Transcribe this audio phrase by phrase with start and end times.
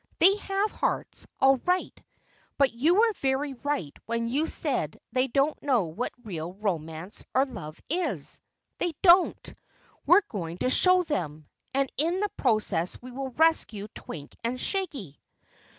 [0.17, 1.93] They have hearts, all right.
[2.57, 7.45] But you were very right when you said they don't know what real romance or
[7.45, 8.41] love is.
[8.79, 9.53] They don't.
[10.07, 11.45] We're going to show them,
[11.75, 15.21] and in the process we will rescue Twink and Shaggy!"